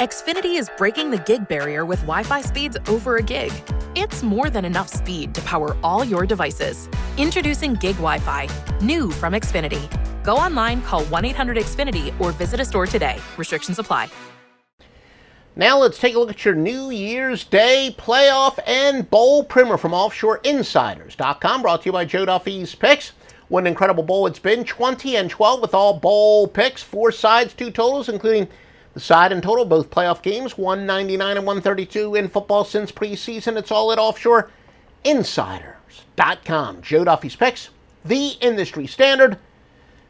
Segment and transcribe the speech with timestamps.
[0.00, 3.50] Xfinity is breaking the gig barrier with Wi Fi speeds over a gig.
[3.96, 6.88] It's more than enough speed to power all your devices.
[7.16, 8.48] Introducing Gig Wi Fi,
[8.80, 9.82] new from Xfinity.
[10.22, 13.18] Go online, call 1 800 Xfinity, or visit a store today.
[13.36, 14.08] Restrictions apply.
[15.56, 19.90] Now let's take a look at your New Year's Day playoff and bowl primer from
[19.90, 23.14] OffshoreInsiders.com, brought to you by Joe Duffy's Picks.
[23.48, 27.52] What an incredible bowl it's been 20 and 12 with all bowl picks, four sides,
[27.52, 28.46] two totals, including
[28.94, 33.56] the side and total, both playoff games, 199 and 132 in football since preseason.
[33.56, 36.82] It's all at offshoreinsiders.com.
[36.82, 37.70] Joe Duffy's picks,
[38.04, 39.38] the industry standard.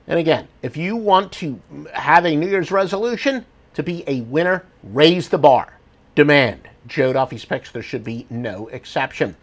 [0.07, 1.61] And again, if you want to
[1.93, 3.45] have a New Year's resolution
[3.75, 5.75] to be a winner, raise the bar.
[6.15, 6.69] Demand.
[6.87, 9.37] Joe Duffy's picks, there should be no exception.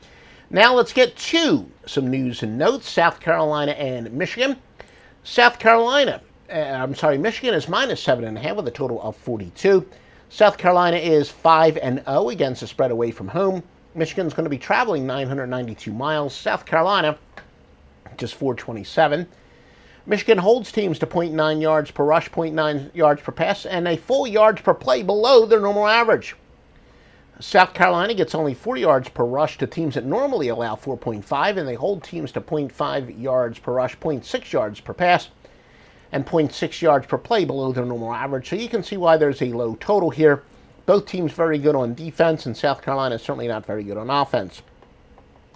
[0.49, 2.89] Now let's get to some news and notes.
[2.89, 4.57] South Carolina and Michigan.
[5.23, 9.01] South Carolina uh, I'm sorry, Michigan is minus seven and a half with a total
[9.01, 9.85] of 42.
[10.29, 13.63] South Carolina is 5 and 0 against the spread away from home.
[13.93, 16.35] Michigan's going to be traveling 992 miles.
[16.35, 17.17] South Carolina
[18.17, 19.27] just 427.
[20.05, 24.27] Michigan holds teams to 0.9 yards per rush, 0.9 yards per pass, and a full
[24.27, 26.35] yards per play below their normal average.
[27.39, 31.67] South Carolina gets only 4 yards per rush to teams that normally allow 4.5, and
[31.67, 35.29] they hold teams to 0.5 yards per rush, 0.6 yards per pass
[36.15, 38.47] and 0.6 yards per play below their normal average.
[38.47, 40.43] So you can see why there's a low total here.
[40.85, 44.09] Both teams very good on defense, and South Carolina is certainly not very good on
[44.09, 44.61] offense.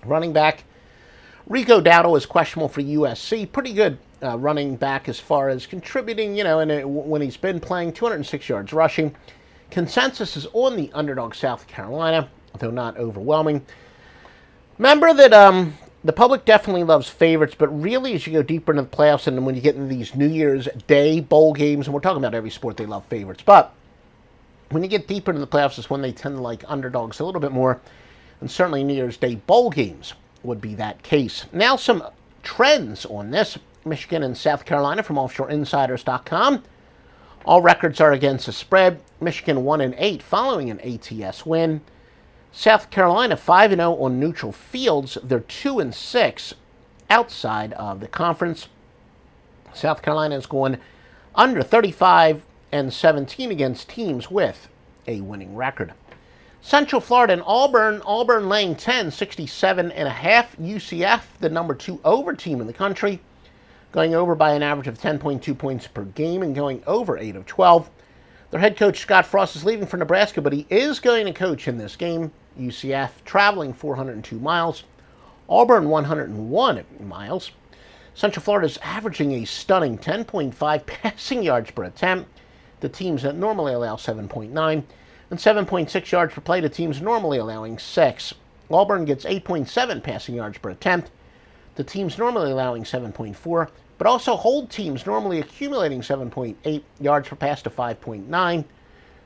[0.03, 0.65] Running back,
[1.47, 3.49] Rico Dowdle is questionable for USC.
[3.49, 7.61] Pretty good uh, running back as far as contributing, you know, and when he's been
[7.61, 9.15] playing 206 yards rushing.
[9.71, 13.65] Consensus is on the underdog South Carolina, though not overwhelming.
[14.77, 18.83] Remember that um, the public definitely loves favorites, but really, as you go deeper into
[18.83, 22.00] the playoffs and when you get into these New Year's Day bowl games, and we're
[22.00, 23.44] talking about every sport, they love favorites.
[23.45, 23.73] But
[24.70, 27.25] when you get deeper into the playoffs, is when they tend to like underdogs a
[27.25, 27.81] little bit more,
[28.39, 31.45] and certainly New Year's Day bowl games would be that case.
[31.52, 32.03] Now, some
[32.44, 36.64] trends on this Michigan and South Carolina from OffshoreInsiders.com.
[37.45, 39.02] All records are against the spread.
[39.20, 41.82] Michigan 1 and 8 following an ATS win.
[42.52, 45.17] South Carolina 5 0 on neutral fields.
[45.23, 46.54] They're 2 and 6
[47.10, 48.67] outside of the conference.
[49.73, 50.77] South Carolina is going
[51.36, 54.67] under 35 and 17 against teams with
[55.08, 55.93] a winning record.
[56.61, 60.58] Central Florida and Auburn, Auburn laying 10, 67 and a half.
[60.58, 63.21] UCF, the number two over team in the country,
[63.92, 67.45] going over by an average of 10.2 points per game and going over 8 of
[67.45, 67.89] 12.
[68.52, 71.67] Their head coach Scott Frost is leaving for Nebraska, but he is going to coach
[71.67, 72.32] in this game.
[72.60, 74.83] UCF traveling 402 miles,
[75.48, 77.52] Auburn 101 miles.
[78.15, 82.30] Central Florida is averaging a stunning 10.5 passing yards per attempt.
[82.80, 84.52] The teams that normally allow 7.9
[85.30, 88.33] and 7.6 yards per play to teams normally allowing 6.
[88.71, 91.11] Auburn gets 8.7 passing yards per attempt.
[91.76, 97.61] The teams normally allowing 7.4 but also hold teams normally accumulating 7.8 yards per pass
[97.61, 98.64] to 5.9.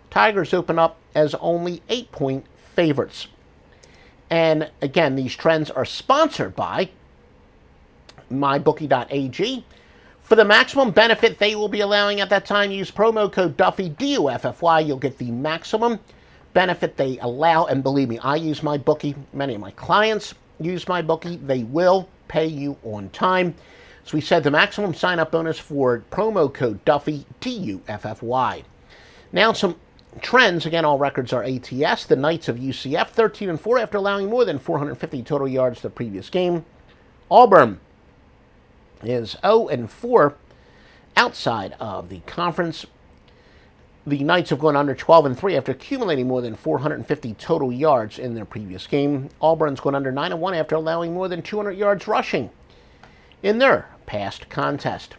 [0.09, 2.45] Tigers open up as only 8 point
[2.75, 3.27] favorites.
[4.29, 6.89] And again, these trends are sponsored by
[8.31, 9.63] mybookie.ag.
[10.21, 13.89] For the maximum benefit they will be allowing at that time, use promo code Duffy,
[13.89, 14.79] D U F F Y.
[14.79, 15.99] You'll get the maximum
[16.53, 17.65] benefit they allow.
[17.65, 19.15] And believe me, I use my bookie.
[19.33, 21.35] Many of my clients use my bookie.
[21.37, 23.53] They will pay you on time.
[24.05, 28.05] So we said the maximum sign up bonus for promo code Duffy, D U F
[28.05, 28.63] F Y.
[29.31, 29.77] Now, some
[30.21, 32.05] trends again, all records are ATS.
[32.05, 35.89] The Knights of UCF 13 and 4 after allowing more than 450 total yards the
[35.89, 36.65] previous game.
[37.31, 37.79] Auburn
[39.03, 40.35] is 0 and 4
[41.15, 42.85] outside of the conference.
[44.05, 48.19] The Knights have gone under 12 and 3 after accumulating more than 450 total yards
[48.19, 49.29] in their previous game.
[49.41, 52.49] Auburn's gone under 9 and 1 after allowing more than 200 yards rushing
[53.41, 55.15] in their past contest.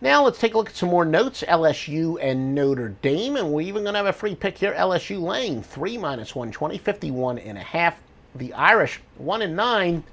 [0.00, 1.42] Now let's take a look at some more notes.
[1.48, 4.74] LSU and Notre Dame, and we're even going to have a free pick here.
[4.74, 8.02] LSU laying 3 minus 120, 51 and a half.
[8.34, 10.04] The Irish 1 and 9,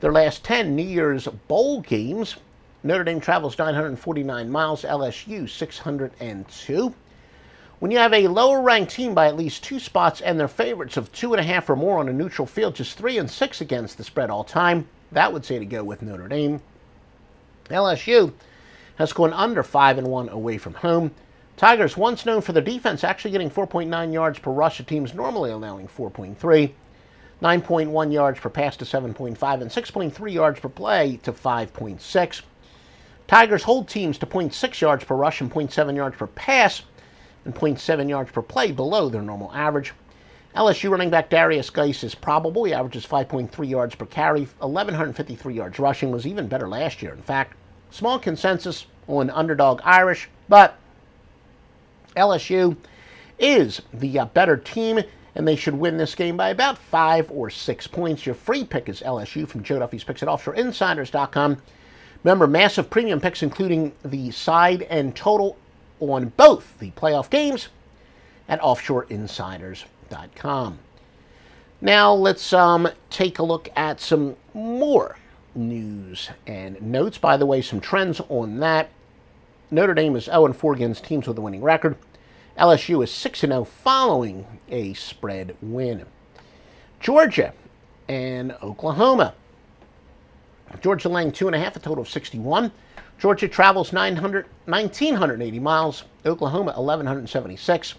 [0.00, 2.36] their last 10 New Year's bowl games.
[2.82, 6.94] Notre Dame travels 949 miles, LSU 602.
[7.78, 10.96] When you have a lower ranked team by at least two spots and their favorites
[10.96, 13.60] of two and a half or more on a neutral field, just three and six
[13.60, 16.60] against the spread all time, that would say to go with Notre Dame.
[17.70, 18.32] LSU
[18.96, 21.12] has gone under 5 and 1 away from home.
[21.56, 25.50] Tigers, once known for their defense, actually getting 4.9 yards per rush to teams normally
[25.50, 26.72] allowing 4.3,
[27.42, 32.42] 9.1 yards per pass to 7.5, and 6.3 yards per play to 5.6.
[33.26, 36.90] Tigers hold teams to 0.6 yards per rush and 0.7 yards per pass, and
[37.44, 39.92] and 0.7 yards per play below their normal average.
[40.54, 42.64] LSU running back Darius Guice is probable.
[42.64, 47.12] He averages 5.3 yards per carry, 1,153 yards rushing, was even better last year.
[47.12, 47.56] In fact,
[47.90, 50.78] small consensus on underdog Irish, but
[52.16, 52.76] LSU
[53.38, 55.00] is the uh, better team,
[55.34, 58.26] and they should win this game by about five or six points.
[58.26, 61.56] Your free pick is LSU from Joe Duffy's Picks at OffshoreInsiders.com.
[62.22, 65.56] Remember, massive premium picks, including the side and total
[66.00, 67.68] on both the playoff games
[68.48, 70.78] at OffshoreInsiders.com.
[71.80, 75.16] Now let's um, take a look at some more
[75.54, 77.18] news and notes.
[77.18, 78.90] By the way, some trends on that.
[79.70, 81.96] Notre Dame is 0 4 against teams with a winning record.
[82.58, 86.06] LSU is 6 0 following a spread win.
[86.98, 87.52] Georgia
[88.08, 89.34] and Oklahoma.
[90.80, 92.70] Georgia laying 2.5, a total of 61.
[93.18, 97.94] Georgia travels 900, 1,980 miles, Oklahoma 1,176.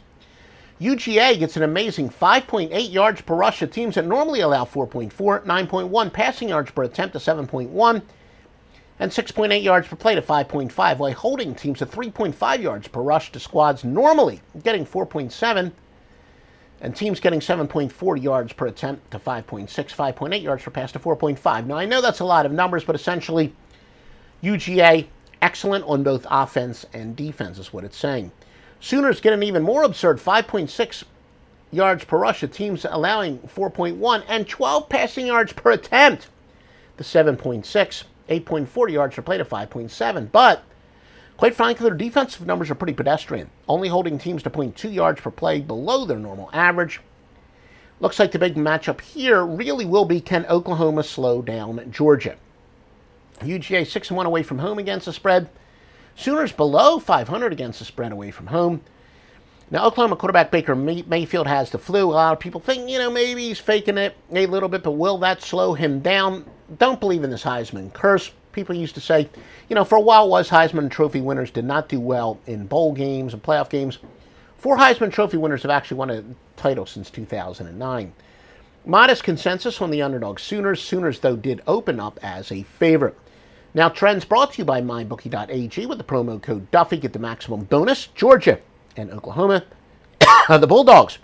[0.82, 6.12] UGA gets an amazing 5.8 yards per rush to teams that normally allow 4.4, 9.1
[6.12, 8.02] passing yards per attempt to 7.1,
[8.98, 13.32] and 6.8 yards per play to 5.5, while holding teams to 3.5 yards per rush
[13.32, 15.72] to squads normally getting 4.7,
[16.82, 21.68] and teams getting 7.4 yards per attempt to 5.6, 5.8 yards per pass to 4.5.
[21.68, 23.54] Now, I know that's a lot of numbers, but essentially,
[24.42, 25.06] UGA
[25.44, 28.32] excellent on both offense and defense, is what it's saying.
[28.82, 31.04] Sooners get an even more absurd 5.6
[31.72, 36.28] yards per rush, to teams allowing 4.1 and 12 passing yards per attempt
[36.98, 38.04] The 7.6.
[38.30, 40.32] 8.4 yards per play to 5.7.
[40.32, 40.64] But
[41.38, 45.32] quite frankly, their defensive numbers are pretty pedestrian, only holding teams to 0.2 yards per
[45.32, 47.02] play below their normal average.
[48.00, 52.36] Looks like the big matchup here really will be can Oklahoma slow down Georgia?
[53.42, 55.50] UGA 6 1 away from home against the spread.
[56.22, 58.82] Sooners below 500 against the spread away from home.
[59.72, 62.12] Now, Oklahoma quarterback Baker Mayfield has the flu.
[62.12, 64.92] A lot of people think, you know, maybe he's faking it a little bit, but
[64.92, 66.46] will that slow him down?
[66.78, 68.32] Don't believe in this Heisman curse.
[68.52, 69.30] People used to say,
[69.68, 72.94] you know, for a while was Heisman Trophy winners did not do well in bowl
[72.94, 73.98] games and playoff games.
[74.58, 76.24] Four Heisman Trophy winners have actually won a
[76.56, 78.14] title since 2009.
[78.86, 80.84] Modest consensus on the underdog Sooners.
[80.84, 83.18] Sooners, though, did open up as a favorite.
[83.74, 86.98] Now, trends brought to you by MyBookie.ag with the promo code Duffy.
[86.98, 88.08] Get the maximum bonus.
[88.08, 88.60] Georgia
[88.98, 89.64] and Oklahoma.
[90.50, 91.20] Are the Bulldogs,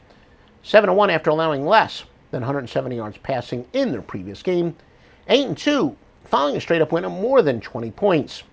[0.64, 4.78] 7 1 after allowing less than 170 yards passing in their previous game.
[5.28, 8.44] 8 and 2 following a straight up win of more than 20 points.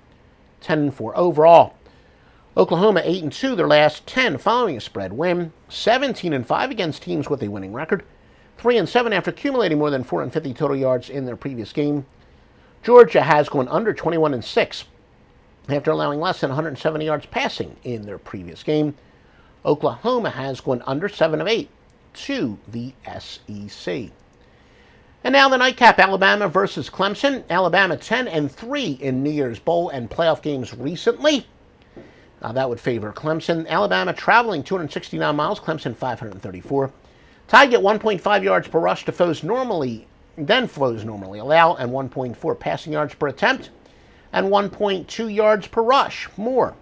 [0.60, 1.76] 10 and 4 overall.
[2.56, 5.52] Oklahoma 8 and 2 their last 10 following a spread win.
[5.68, 8.02] 17 and 5 against teams with a winning record.
[8.58, 12.06] 3 and 7 after accumulating more than 450 total yards in their previous game.
[12.84, 14.84] Georgia has gone under 21 and 6
[15.70, 18.94] after allowing less than 170 yards passing in their previous game.
[19.64, 21.70] Oklahoma has gone under 7 of 8
[22.12, 24.10] to the SEC.
[25.24, 27.44] And now the nightcap Alabama versus Clemson.
[27.48, 31.46] Alabama 10 and 3 in New Year's Bowl and playoff games recently.
[32.42, 33.66] Uh, that would favor Clemson.
[33.66, 36.92] Alabama traveling 269 miles, Clemson 534.
[37.48, 42.58] Tide get 1.5 yards per rush to foes normally, then foes normally allow, and 1.4
[42.58, 43.70] passing yards per attempt
[44.34, 46.74] and 1.2 yards per rush, more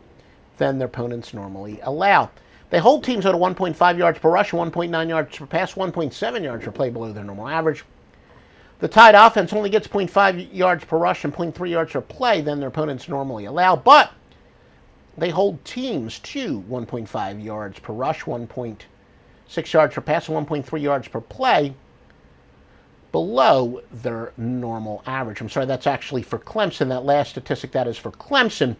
[0.57, 2.31] than their opponents normally allow.
[2.71, 6.65] They hold teams at a 1.5 yards per rush, 1.9 yards per pass, 1.7 yards
[6.65, 7.85] per play below their normal average.
[8.79, 12.59] The Tide offense only gets 0.5 yards per rush and 0.3 yards per play than
[12.59, 14.13] their opponents normally allow, but
[15.19, 21.07] they hold teams to 1.5 yards per rush, 1.6 yards per pass, and 1.3 yards
[21.07, 21.75] per play
[23.13, 25.41] below their normal average.
[25.41, 26.89] I'm sorry, that's actually for Clemson.
[26.89, 28.77] That last statistic, that is for Clemson.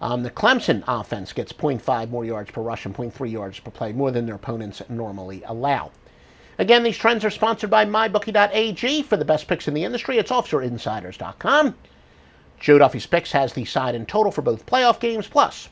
[0.00, 3.92] Um, the Clemson offense gets 0.5 more yards per rush and 0.3 yards per play,
[3.92, 5.90] more than their opponents normally allow.
[6.58, 9.02] Again, these trends are sponsored by MyBookie.ag.
[9.02, 11.74] For the best picks in the industry, it's OffshoreInsiders.com.
[12.60, 15.68] Joe Duffy's Picks has the side and total for both playoff games, plus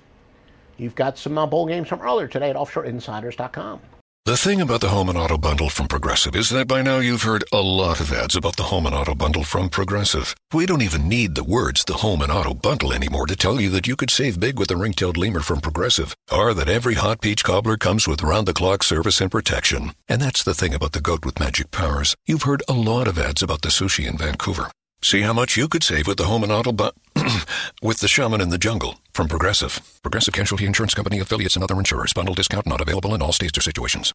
[0.77, 3.81] you've got some uh, bowl games from earlier today at OffshoreInsiders.com.
[4.26, 7.23] The thing about the Home and Auto Bundle from Progressive is that by now you've
[7.23, 10.35] heard a lot of ads about the Home and Auto Bundle from Progressive.
[10.52, 13.71] We don't even need the words the Home and Auto Bundle anymore to tell you
[13.71, 17.21] that you could save big with the ring-tailed lemur from Progressive, or that every hot
[17.21, 19.92] peach cobbler comes with round-the-clock service and protection.
[20.09, 22.16] And that's the thing about the goat with magic powers.
[22.26, 24.73] You've heard a lot of ads about the sushi in Vancouver.
[25.03, 26.95] See how much you could save with the Home and Auto Bundle
[27.83, 29.81] with the Shaman in the Jungle from Progressive.
[30.03, 32.12] Progressive Casualty Insurance Company affiliates and other insurers.
[32.12, 34.12] Bundle discount not available in all states or situations.